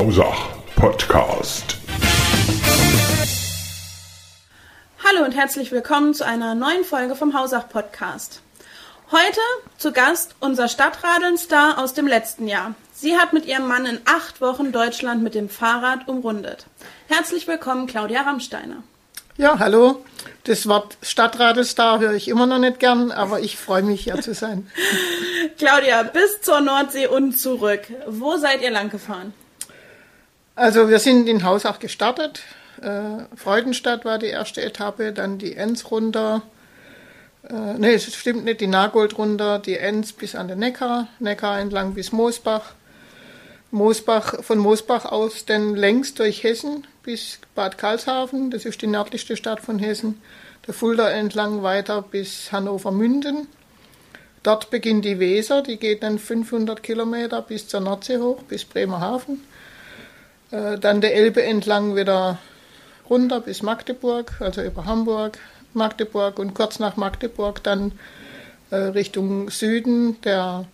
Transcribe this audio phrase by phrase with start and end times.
[0.00, 1.76] Hausach Podcast.
[5.04, 8.40] Hallo und herzlich willkommen zu einer neuen Folge vom Hausach Podcast.
[9.12, 9.40] Heute
[9.76, 12.74] zu Gast unser Stadtradeln-Star aus dem letzten Jahr.
[12.94, 16.64] Sie hat mit ihrem Mann in acht Wochen Deutschland mit dem Fahrrad umrundet.
[17.08, 18.82] Herzlich willkommen, Claudia Rammsteiner.
[19.36, 20.02] Ja, hallo.
[20.44, 24.32] Das Wort Stadtradelstar höre ich immer noch nicht gern, aber ich freue mich, hier zu
[24.32, 24.70] sein.
[25.58, 27.82] Claudia, bis zur Nordsee und zurück.
[28.06, 29.34] Wo seid ihr lang gefahren?
[30.60, 32.42] Also wir sind in Hausach gestartet.
[32.82, 36.42] Äh, Freudenstadt war die erste Etappe, dann die Enns runter.
[37.48, 41.58] Äh, nee, es stimmt nicht, die Nagold runter, die Enns bis an den Neckar, Neckar
[41.58, 42.74] entlang bis Moosbach.
[43.70, 49.38] Moosbach, von Moosbach aus dann längs durch Hessen bis Bad Karlshafen, das ist die nördlichste
[49.38, 50.20] Stadt von Hessen,
[50.66, 53.46] der Fulda entlang weiter bis Hannover-Münden.
[54.42, 59.40] Dort beginnt die Weser, die geht dann 500 Kilometer bis zur Nordsee hoch, bis Bremerhaven.
[60.50, 62.38] Äh, dann der Elbe entlang wieder
[63.08, 65.38] runter bis Magdeburg, also über Hamburg,
[65.74, 67.92] Magdeburg und kurz nach Magdeburg dann
[68.70, 70.64] äh, Richtung Süden der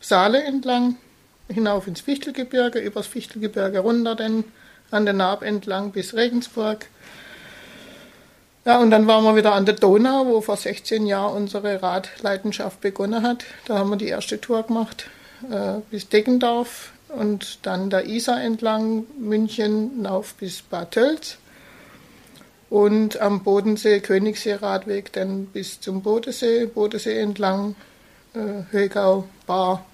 [0.00, 0.96] Saale entlang,
[1.48, 4.44] hinauf ins Fichtelgebirge, übers Fichtelgebirge runter, dann
[4.90, 6.86] an der Naab entlang bis Regensburg.
[8.64, 12.80] Ja, und dann waren wir wieder an der Donau, wo vor 16 Jahren unsere Radleidenschaft
[12.80, 13.44] begonnen hat.
[13.66, 15.06] Da haben wir die erste Tour gemacht
[15.50, 21.38] äh, bis Deggendorf und dann der Isar entlang, München auf bis Bad Tölz
[22.70, 27.74] und am Bodensee, Königssee-Radweg dann bis zum Bodensee, Bodensee entlang,
[28.34, 29.84] äh, Högau, Bar,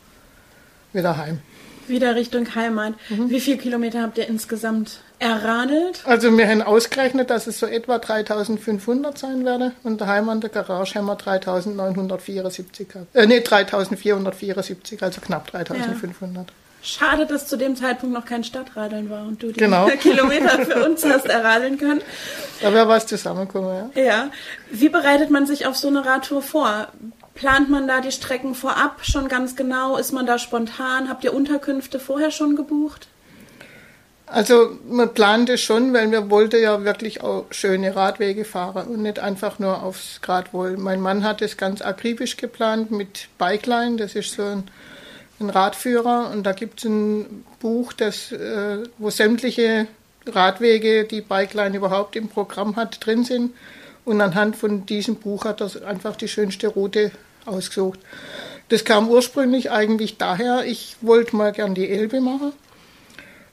[0.93, 1.41] wieder heim.
[1.89, 2.95] Wieder Richtung Heimat.
[3.09, 3.31] Mhm.
[3.31, 6.03] Wie viele Kilometer habt ihr insgesamt erradelt?
[6.05, 10.51] Also wir haben ausgerechnet, dass es so etwa 3500 sein werde und daheim an der
[10.51, 16.49] Garage haben wir 3974, äh, nee, 3474, also knapp 3500.
[16.49, 16.55] Ja.
[16.87, 19.87] Schade, dass zu dem Zeitpunkt noch kein Stadtradeln war und du die genau.
[20.01, 22.01] Kilometer für uns hast erradeln können.
[22.63, 24.03] Da wäre was zusammengekommen, ja.
[24.03, 24.31] Ja.
[24.71, 26.87] Wie bereitet man sich auf so eine Radtour vor?
[27.35, 29.97] Plant man da die Strecken vorab schon ganz genau?
[29.97, 31.09] Ist man da spontan?
[31.09, 33.09] Habt ihr Unterkünfte vorher schon gebucht?
[34.27, 39.19] Also man plante schon, weil wir wollten ja wirklich auch schöne Radwege fahren und nicht
[39.19, 40.77] einfach nur aufs Gradwohl.
[40.77, 44.65] Mein Mann hat es ganz akribisch geplant mit Bikeline, das ist so ein
[45.41, 49.87] ein Radführer und da gibt es ein Buch, das, äh, wo sämtliche
[50.27, 53.55] Radwege, die Bikeline überhaupt im Programm hat, drin sind.
[54.05, 57.11] Und anhand von diesem Buch hat er einfach die schönste Route
[57.45, 57.99] ausgesucht.
[58.69, 62.53] Das kam ursprünglich eigentlich daher, ich wollte mal gern die Elbe machen.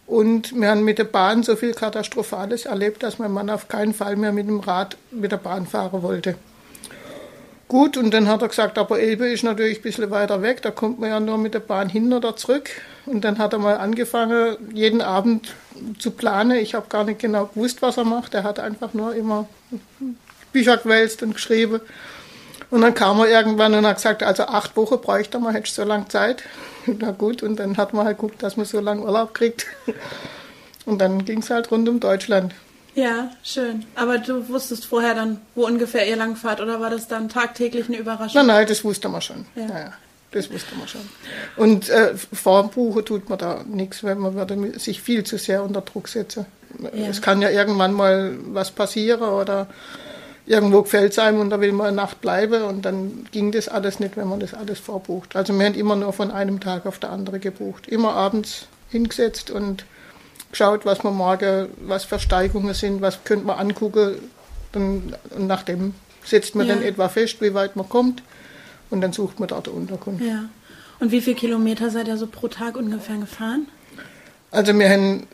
[0.05, 3.93] Und wir haben mit der Bahn so viel Katastrophales erlebt, dass mein Mann auf keinen
[3.93, 6.35] Fall mehr mit dem Rad mit der Bahn fahren wollte.
[7.73, 10.69] Gut, und dann hat er gesagt, aber Elbe ist natürlich ein bisschen weiter weg, da
[10.69, 12.69] kommt man ja nur mit der Bahn hin oder zurück.
[13.07, 15.55] Und dann hat er mal angefangen, jeden Abend
[15.97, 16.59] zu planen.
[16.59, 18.35] Ich habe gar nicht genau gewusst, was er macht.
[18.35, 19.47] Er hat einfach nur immer
[20.51, 21.81] Bücher gewälzt und geschrieben.
[22.69, 25.83] Und dann kam er irgendwann und hat gesagt, also acht Wochen bräuchte man, hätte so
[25.83, 26.43] lange Zeit.
[26.85, 29.65] Na gut, und dann hat man halt geguckt, dass man so lange Urlaub kriegt.
[30.85, 32.53] Und dann ging es halt rund um Deutschland.
[32.95, 33.85] Ja, schön.
[33.95, 37.97] Aber du wusstest vorher dann, wo ungefähr ihr langfahrt oder war das dann tagtäglich eine
[37.97, 38.35] Überraschung?
[38.35, 39.45] Nein, nein, das wusste man schon.
[39.55, 39.67] Ja.
[39.67, 39.93] ja
[40.33, 41.01] das wusste man schon.
[41.57, 45.81] Und äh, Formbuche tut man da nichts, weil man würde sich viel zu sehr unter
[45.81, 46.45] Druck setzen.
[46.81, 47.07] Ja.
[47.07, 49.67] Es kann ja irgendwann mal was passieren oder
[50.45, 53.69] irgendwo gefällt es einem und da will man eine Nacht bleiben und dann ging das
[53.69, 55.35] alles nicht, wenn man das alles vorbucht.
[55.35, 57.87] Also wir haben immer nur von einem Tag auf der andere gebucht.
[57.87, 59.85] Immer abends hingesetzt und
[60.53, 61.43] geschaut, was man mag,
[61.81, 64.15] was für Steigungen sind, was könnte man angucken.
[64.73, 65.93] Und, und nach dem
[66.23, 66.75] setzt man ja.
[66.75, 68.23] dann etwa fest, wie weit man kommt.
[68.89, 70.23] Und dann sucht man dort Unterkunft.
[70.23, 70.45] Ja.
[70.99, 73.67] Und wie viele Kilometer seid ihr so pro Tag ungefähr gefahren?
[74.51, 75.27] Also wir haben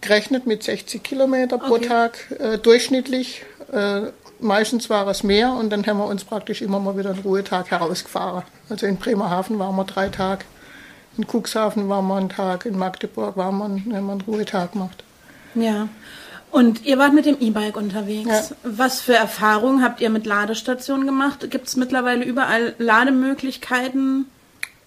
[0.00, 1.86] gerechnet mit 60 Kilometer pro okay.
[1.86, 3.44] Tag äh, durchschnittlich.
[3.72, 4.10] Äh,
[4.40, 7.70] meistens war es mehr und dann haben wir uns praktisch immer mal wieder einen Ruhetag
[7.70, 8.42] herausgefahren.
[8.68, 10.44] Also in Bremerhaven waren wir drei Tage.
[11.18, 15.02] In Cuxhaven war man einen Tag, in Magdeburg war man, wenn man einen Ruhetag macht.
[15.54, 15.88] Ja.
[16.50, 18.50] Und ihr wart mit dem E-Bike unterwegs.
[18.50, 18.56] Ja.
[18.62, 21.50] Was für Erfahrungen habt ihr mit Ladestationen gemacht?
[21.50, 24.26] Gibt es mittlerweile überall Lademöglichkeiten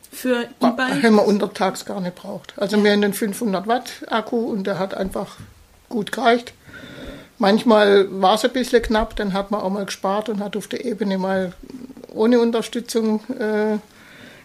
[0.10, 1.04] für E-Bike?
[1.04, 2.54] Haben wir untertags gar nicht braucht.
[2.57, 2.83] Also ja.
[2.83, 5.36] wir haben einen 500 Watt Akku und der hat einfach
[5.89, 6.54] gut gereicht.
[7.38, 10.68] Manchmal war es ein bisschen knapp, dann hat man auch mal gespart und hat auf
[10.68, 11.54] der Ebene mal
[12.13, 13.78] ohne Unterstützung äh,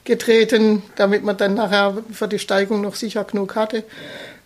[0.07, 3.85] getreten, damit man dann nachher für die Steigung noch sicher genug hatte.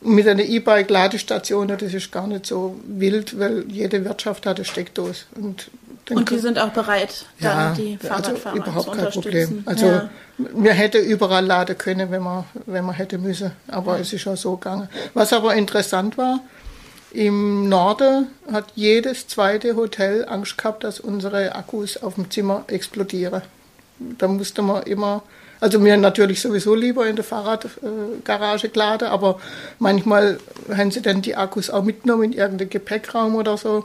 [0.01, 4.65] Und mit einer E-Bike-Ladestation, das ist gar nicht so wild, weil jede Wirtschaft hat eine
[4.65, 5.25] Steckdose.
[5.37, 5.71] Und
[6.11, 9.63] Und die sind auch bereit, dann ja, die Fahrradfahrer also überhaupt zu kein unterstützen.
[9.63, 9.63] Problem.
[9.67, 10.11] Also ja.
[10.39, 13.53] wir hätte überall laden können, wenn man, wenn man hätte müssen.
[13.69, 14.89] Aber es ist auch so gegangen.
[15.15, 16.41] Was aber interessant war,
[17.13, 23.43] im Norden hat jedes zweite Hotel Angst gehabt, dass unsere Akkus auf dem Zimmer explodieren.
[24.19, 25.23] Da musste man immer,
[25.61, 29.39] also mir natürlich sowieso lieber in der Fahrradgarage geladen, aber
[29.79, 30.39] manchmal
[30.75, 33.85] haben sie dann die Akkus auch mitgenommen in irgendeinen Gepäckraum oder so.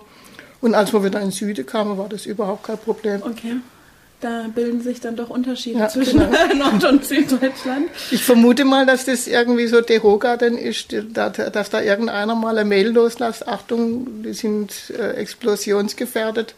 [0.62, 3.22] Und als wir wieder in den Süden kamen, war das überhaupt kein Problem.
[3.24, 3.58] Okay.
[4.22, 6.32] Da bilden sich dann doch Unterschiede Ja, zwischen genau.
[6.72, 7.90] Nord- und Süddeutschland.
[8.10, 12.58] Ich vermute mal, dass das irgendwie so Dehoga dann ist, da- dass da irgendeiner mal
[12.58, 16.56] eine Mail loslässt, Achtung, die sind äh, explosionsgefährdet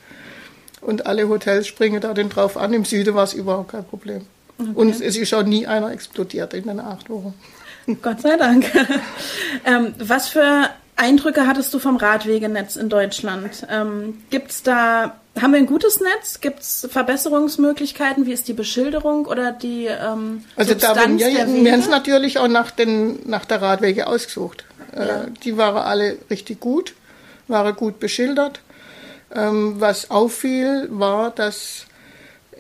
[0.81, 2.74] und alle Hotels springen da dann drauf an.
[2.74, 4.25] Im Süden war es überhaupt kein Problem.
[4.57, 7.33] Und es ist auch nie einer explodiert in den acht Wochen.
[8.01, 8.65] Gott sei Dank.
[9.65, 13.65] ähm, was für Eindrücke hattest du vom Radwegenetz in Deutschland?
[13.69, 16.41] Ähm, gibt's da, haben wir ein gutes Netz?
[16.41, 18.25] Gibt es Verbesserungsmöglichkeiten?
[18.25, 21.80] Wie ist die Beschilderung oder die ähm, Also da Substanz haben wir, der wir haben
[21.80, 24.65] es natürlich auch nach, den, nach der Radwege ausgesucht.
[24.91, 26.95] Äh, die waren alle richtig gut,
[27.47, 28.59] waren gut beschildert.
[29.33, 31.85] Ähm, was auffiel, war, dass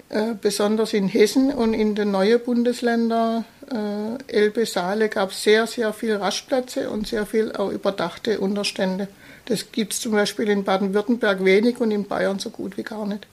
[0.09, 5.65] äh, besonders in Hessen und in den neuen Bundesländern äh, Elbe, Saale gab es sehr,
[5.67, 9.07] sehr viele Rastplätze und sehr viel auch überdachte Unterstände.
[9.45, 13.05] Das gibt es zum Beispiel in Baden-Württemberg wenig und in Bayern so gut wie gar
[13.05, 13.27] nicht.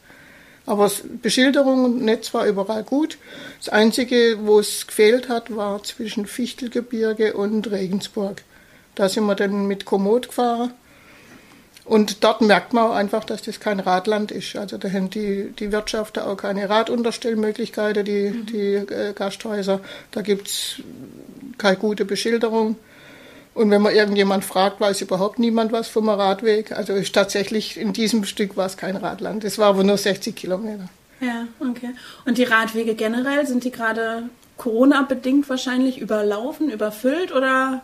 [0.66, 3.18] Aber es- Beschilderung und Netz war überall gut.
[3.58, 8.42] Das Einzige, wo es gefehlt hat, war zwischen Fichtelgebirge und Regensburg.
[8.94, 10.72] Da sind wir dann mit Komoot gefahren.
[11.84, 14.56] Und dort merkt man auch einfach, dass das kein Radland ist.
[14.56, 19.80] Also da haben die, die Wirtschaften auch keine Radunterstellmöglichkeiten, die, die äh, Gasthäuser.
[20.10, 20.76] Da gibt's
[21.58, 22.76] keine gute Beschilderung.
[23.52, 26.72] Und wenn man irgendjemand fragt, weiß überhaupt niemand was vom Radweg.
[26.72, 29.44] Also ist tatsächlich in diesem Stück war es kein Radland.
[29.44, 30.88] Es war aber nur 60 Kilometer.
[31.20, 31.94] Ja, okay.
[32.24, 34.24] Und die Radwege generell, sind die gerade
[34.56, 37.82] Corona-bedingt wahrscheinlich überlaufen, überfüllt oder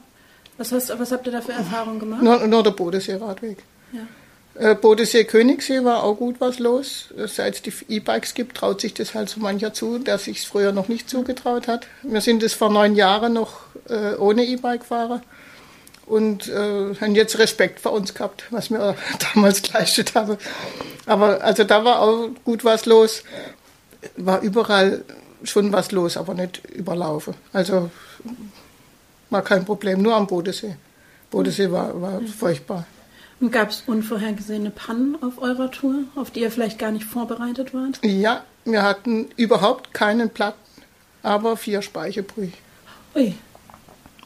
[0.58, 2.22] was, hast, was habt ihr da für Erfahrungen gemacht?
[2.22, 3.58] Nur, nur der Bodensee-Radweg.
[3.92, 4.06] Ja.
[4.54, 7.14] Äh, Bodensee-Königssee war auch gut was los.
[7.26, 10.44] Seit es die E-Bikes gibt, traut sich das halt so mancher zu, der sich es
[10.44, 11.86] früher noch nicht zugetraut hat.
[12.02, 15.22] Wir sind es vor neun Jahren noch äh, ohne E-Bike gefahren
[16.06, 18.96] und äh, haben jetzt Respekt vor uns gehabt, was wir
[19.34, 20.36] damals geleistet haben.
[21.06, 23.22] Aber also da war auch gut was los.
[24.16, 25.04] War überall
[25.44, 27.34] schon was los, aber nicht überlaufen.
[27.52, 27.90] Also
[29.30, 30.76] war kein Problem, nur am Bodensee.
[31.30, 32.86] Bodensee war, war furchtbar.
[33.40, 37.72] Und gab es unvorhergesehene Pannen auf eurer Tour, auf die ihr vielleicht gar nicht vorbereitet
[37.72, 37.98] wart?
[38.04, 40.58] Ja, wir hatten überhaupt keinen Platten,
[41.22, 42.52] aber vier Speichebrüche.
[43.14, 43.34] Ui,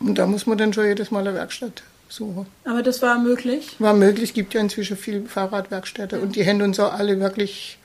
[0.00, 2.46] Und da muss man dann schon jedes Mal eine Werkstatt suchen.
[2.64, 3.76] aber das war möglich.
[3.78, 7.78] War möglich, gibt ja inzwischen viele Fahrradwerkstätten und die haben uns auch alle wirklich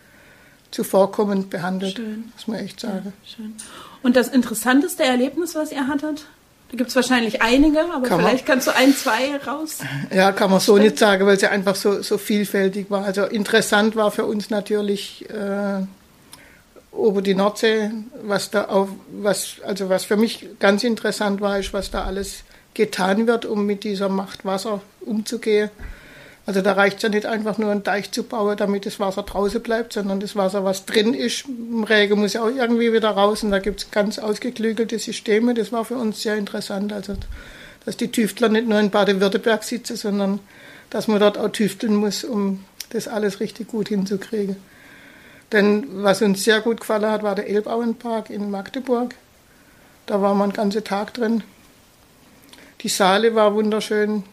[0.71, 2.31] zuvorkommend behandelt, Schön.
[2.33, 3.13] muss man echt sagen.
[3.25, 3.55] Schön.
[4.03, 6.25] Und das interessanteste Erlebnis, was ihr hattet?
[6.71, 9.79] Da gibt es wahrscheinlich einige, aber Kann man- vielleicht kannst du ein, zwei raus.
[10.13, 13.05] Ja, kann man so nicht sagen, weil sie einfach so, so vielfältig war.
[13.05, 15.81] Also interessant war für uns natürlich äh,
[16.95, 17.91] über die Nordsee,
[18.23, 22.43] was da auf, was, also was für mich ganz interessant war, ist, was da alles
[22.75, 25.69] getan wird, um mit dieser Macht Wasser umzugehen.
[26.49, 29.21] Also da reicht es ja nicht einfach nur einen Deich zu bauen, damit das Wasser
[29.21, 33.11] draußen bleibt, sondern das Wasser, was drin ist, im Regen muss ja auch irgendwie wieder
[33.11, 33.43] raus.
[33.43, 35.53] Und da gibt es ganz ausgeklügelte Systeme.
[35.53, 36.91] Das war für uns sehr interessant.
[36.91, 37.17] Also
[37.85, 40.39] dass die Tüftler nicht nur in Baden-Württemberg sitzen, sondern
[40.89, 44.55] dass man dort auch tüfteln muss, um das alles richtig gut hinzukriegen.
[45.51, 49.13] Denn was uns sehr gut gefallen hat, war der Elbauenpark in Magdeburg.
[50.07, 51.43] Da war man den ganzen Tag drin.
[52.81, 54.23] Die Saale war wunderschön,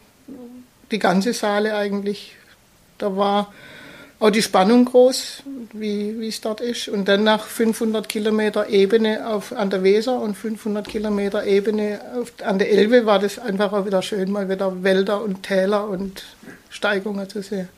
[0.91, 2.35] die ganze Saale eigentlich.
[2.97, 3.53] Da war
[4.19, 6.89] auch die Spannung groß, wie, wie es dort ist.
[6.89, 12.33] Und dann nach 500 Kilometer Ebene auf, an der Weser und 500 Kilometer Ebene auf,
[12.43, 16.23] an der Elbe war das einfach auch wieder schön, mal wieder Wälder und Täler und
[16.69, 17.69] Steigungen zu sehen.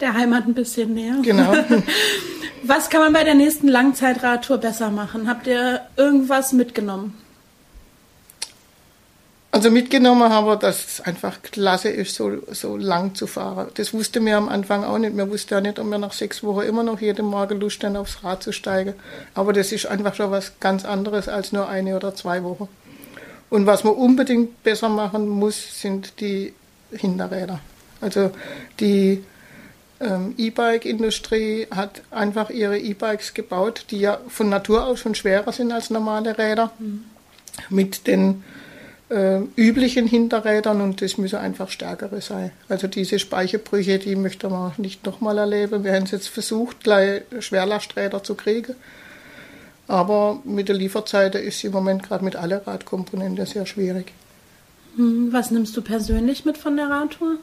[0.00, 1.16] Der Heimat ein bisschen näher.
[1.22, 1.52] Genau.
[2.62, 5.28] Was kann man bei der nächsten Langzeitradtour besser machen?
[5.28, 7.14] Habt ihr irgendwas mitgenommen?
[9.56, 13.68] Also mitgenommen haben wir, dass es einfach klasse ist, so, so lang zu fahren.
[13.72, 15.16] Das wusste mir am Anfang auch nicht.
[15.16, 17.96] Wir wussten ja nicht, ob wir nach sechs Wochen immer noch jeden Morgen Lust haben,
[17.96, 18.92] aufs Rad zu steigen.
[19.32, 22.68] Aber das ist einfach schon was ganz anderes als nur eine oder zwei Wochen.
[23.48, 26.52] Und was man unbedingt besser machen muss, sind die
[26.92, 27.60] Hinterräder.
[28.02, 28.32] Also
[28.78, 29.24] die
[30.00, 35.72] ähm, E-Bike-Industrie hat einfach ihre E-Bikes gebaut, die ja von Natur aus schon schwerer sind
[35.72, 36.72] als normale Räder.
[37.70, 38.44] Mit den
[39.08, 42.50] äh, üblichen Hinterrädern und das müssen einfach stärkere sein.
[42.68, 45.84] Also diese Speicherbrüche, die möchte man nicht nochmal erleben.
[45.84, 48.74] Wir haben es jetzt versucht, gleich Schwerlasträder zu kriegen.
[49.88, 54.12] Aber mit der Lieferzeit ist im Moment gerade mit allen Radkomponenten sehr schwierig.
[54.96, 57.36] Hm, was nimmst du persönlich mit von der Radtour?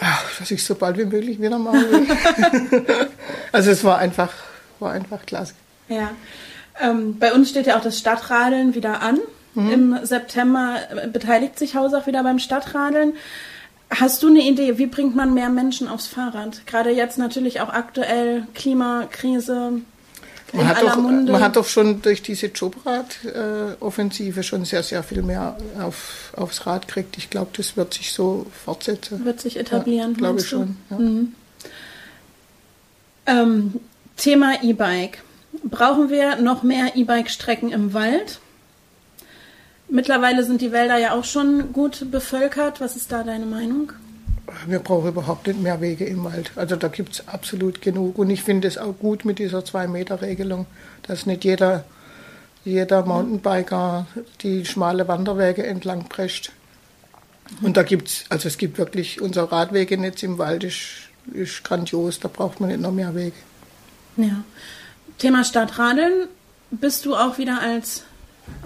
[0.00, 2.86] Ach, dass ich so bald wie möglich wieder machen will.
[3.52, 4.32] also es war einfach,
[4.78, 5.54] war einfach klasse.
[5.88, 6.12] Ja.
[6.80, 9.18] Ähm, bei uns steht ja auch das Stadtradeln wieder an.
[9.54, 9.70] Mhm.
[9.70, 10.80] Im September
[11.12, 13.14] beteiligt sich Hausach wieder beim Stadtradeln.
[13.90, 16.66] Hast du eine Idee, wie bringt man mehr Menschen aufs Fahrrad?
[16.66, 19.80] Gerade jetzt natürlich auch aktuell Klimakrise.
[20.52, 25.56] Man hat, doch, man hat doch schon durch diese Jobrad-Offensive schon sehr, sehr viel mehr
[25.80, 27.18] auf, aufs Rad gekriegt.
[27.18, 29.24] Ich glaube, das wird sich so fortsetzen.
[29.24, 30.76] Wird sich etablieren, ja, glaube ich schon.
[30.90, 30.98] Ja.
[30.98, 31.32] Mhm.
[33.26, 33.74] Ähm,
[34.16, 35.18] Thema E-Bike.
[35.64, 38.40] Brauchen wir noch mehr E-Bike-Strecken im Wald?
[39.88, 42.80] Mittlerweile sind die Wälder ja auch schon gut bevölkert.
[42.80, 43.92] Was ist da deine Meinung?
[44.66, 46.52] Wir brauchen überhaupt nicht mehr Wege im Wald.
[46.56, 48.18] Also da gibt es absolut genug.
[48.18, 50.66] Und ich finde es auch gut mit dieser 2-Meter-Regelung,
[51.02, 51.84] dass nicht jeder,
[52.64, 54.06] jeder Mountainbiker
[54.42, 56.52] die schmale Wanderwege entlang prescht.
[57.62, 62.18] Und da gibt es, also es gibt wirklich, unser Radwegenetz im Wald ist, ist grandios,
[62.18, 63.36] da braucht man nicht noch mehr Wege.
[64.16, 64.42] Ja.
[65.18, 66.28] Thema Stadtradeln.
[66.70, 68.04] Bist du auch wieder als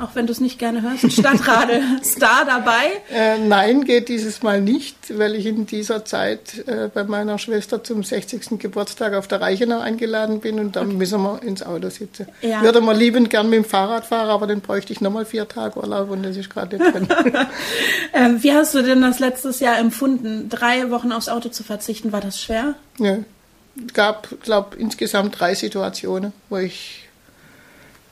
[0.01, 3.03] auch wenn du es nicht gerne hörst, Stadtrade-Star dabei?
[3.13, 7.83] Äh, nein, geht dieses Mal nicht, weil ich in dieser Zeit äh, bei meiner Schwester
[7.85, 8.59] zum 60.
[8.59, 10.97] Geburtstag auf der Reichenau eingeladen bin und dann okay.
[10.97, 12.27] müssen wir ins Auto sitzen.
[12.41, 12.63] Ja.
[12.63, 15.79] Würde mal liebend gern mit dem Fahrrad fahren, aber dann bräuchte ich nochmal vier Tage
[15.79, 17.09] Urlaub und das ist gerade nicht drin.
[18.15, 22.13] ähm, wie hast du denn das letztes Jahr empfunden, drei Wochen aufs Auto zu verzichten?
[22.13, 22.75] War das schwer?
[22.99, 23.19] Ja.
[23.87, 27.09] Es gab, glaube insgesamt drei Situationen, wo ich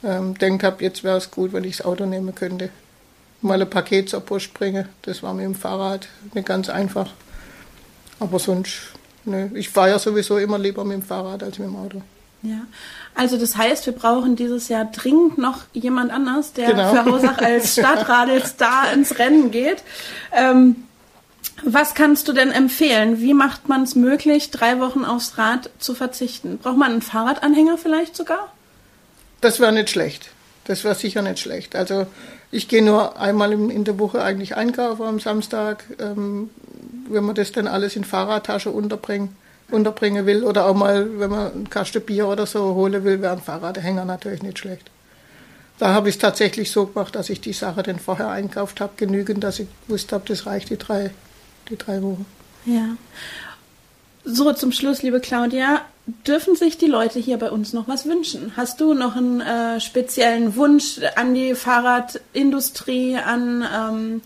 [0.03, 2.71] ähm, denkt habe, jetzt wäre es gut, wenn ich das Auto nehmen könnte.
[3.41, 7.11] Mal ein Paket zur Post bringen, das war mit dem Fahrrad nicht ganz einfach.
[8.21, 8.93] Aber sonst,
[9.25, 12.03] ne, ich fahre ja sowieso immer lieber mit dem Fahrrad als mit dem Auto.
[12.43, 12.61] Ja,
[13.15, 16.91] also das heißt, wir brauchen dieses Jahr dringend noch jemand anders, der genau.
[16.91, 19.83] für Hausach als Stadtradelstar ins Rennen geht.
[20.33, 20.77] Ähm,
[21.65, 23.21] was kannst du denn empfehlen?
[23.21, 26.59] Wie macht man es möglich, drei Wochen aufs Rad zu verzichten?
[26.59, 28.53] Braucht man einen Fahrradanhänger vielleicht sogar?
[29.41, 30.31] Das wäre nicht schlecht.
[30.65, 31.75] Das wäre sicher nicht schlecht.
[31.75, 32.07] Also
[32.51, 36.51] ich gehe nur einmal in der Woche eigentlich einkaufen am Samstag, ähm,
[37.09, 39.37] wenn man das dann alles in Fahrradtasche unterbringen,
[39.71, 43.33] unterbringen will oder auch mal, wenn man ein Kasten Bier oder so holen will, wäre
[43.33, 44.91] ein Fahrradhänger natürlich nicht schlecht.
[45.79, 48.93] Da habe ich es tatsächlich so gemacht, dass ich die Sache dann vorher einkauft habe,
[48.97, 51.11] genügend, dass ich gewusst habe, das reicht die drei,
[51.71, 52.27] die drei Wochen.
[52.65, 52.97] Ja.
[54.25, 55.83] So, zum Schluss, liebe Claudia,
[56.27, 58.53] dürfen sich die Leute hier bei uns noch was wünschen?
[58.57, 64.23] Hast du noch einen äh, speziellen Wunsch an die Fahrradindustrie, an ähm,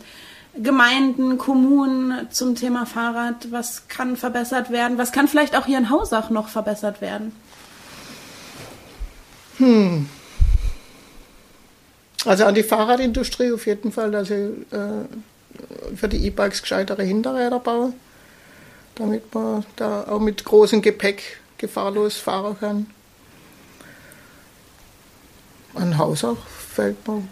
[0.54, 3.50] Gemeinden, Kommunen zum Thema Fahrrad?
[3.50, 4.98] Was kann verbessert werden?
[4.98, 7.32] Was kann vielleicht auch hier in Hausach noch verbessert werden?
[9.58, 10.08] Hm.
[12.24, 15.06] Also an die Fahrradindustrie auf jeden Fall, dass sie äh,
[15.94, 17.94] für die E-Bikes gescheitere Hinterräder bauen,
[18.94, 22.86] damit man da auch mit großem Gepäck gefahrlos fahren kann.
[25.74, 27.22] An Hausach fällt mir.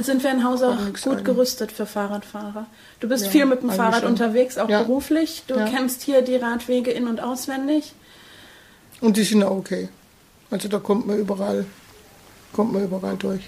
[0.00, 1.24] Sind wir in Hausach gut ein.
[1.24, 2.66] gerüstet für Fahrradfahrer?
[3.00, 4.10] Du bist ja, viel mit dem Fahrrad schon.
[4.10, 4.82] unterwegs, auch ja.
[4.82, 5.44] beruflich.
[5.46, 5.66] Du ja.
[5.68, 7.94] kennst hier die Radwege in- und auswendig.
[9.00, 9.88] Und die sind auch okay.
[10.50, 11.64] Also da kommt man überall,
[12.52, 13.42] kommt man überall durch.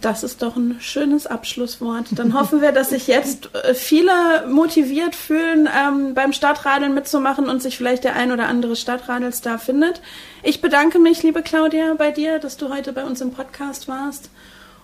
[0.00, 2.06] Das ist doch ein schönes Abschlusswort.
[2.12, 7.62] Dann hoffen wir, dass sich jetzt äh, viele motiviert fühlen, ähm, beim Stadtradeln mitzumachen und
[7.62, 10.00] sich vielleicht der ein oder andere Stadtradelstar findet.
[10.42, 14.30] Ich bedanke mich, liebe Claudia, bei dir, dass du heute bei uns im Podcast warst.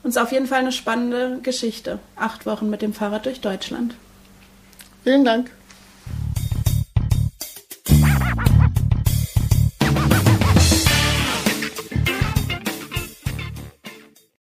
[0.02, 1.98] Und es ist auf jeden Fall eine spannende Geschichte.
[2.16, 3.94] Acht Wochen mit dem Fahrrad durch Deutschland.
[5.04, 5.50] Vielen Dank.